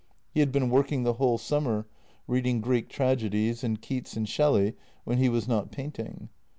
He 0.33 0.39
had 0.39 0.51
been 0.51 0.71
working 0.71 1.03
the 1.03 1.13
whole 1.21 1.37
summer, 1.37 1.85
reading 2.27 2.59
Greek 2.59 2.89
tragedies 2.89 3.63
and 3.63 3.79
Keats 3.79 4.17
and 4.17 4.27
Shelley 4.27 4.75
when 5.03 5.19
he 5.19 5.29
was 5.29 5.47
not 5.47 5.69
painting. 5.71 6.29